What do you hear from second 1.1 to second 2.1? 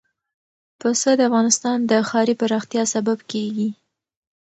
د افغانستان د